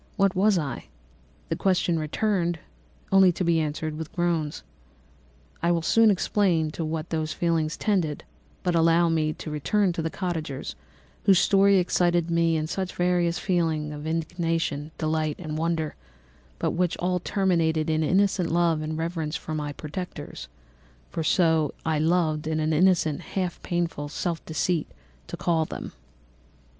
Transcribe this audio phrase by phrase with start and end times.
[0.17, 0.85] What was I?
[1.49, 2.57] The question again
[3.11, 4.63] recurred, to be answered only with groans.
[5.61, 8.23] "I will soon explain to what these feelings tended,
[8.63, 10.73] but allow me now to return to the cottagers,
[11.25, 15.93] whose story excited in me such various feelings of indignation, delight, and wonder,
[16.57, 20.47] but which all terminated in additional love and reverence for my protectors
[21.11, 24.87] (for so I loved, in an innocent, half painful self deceit,
[25.27, 25.91] to call them)."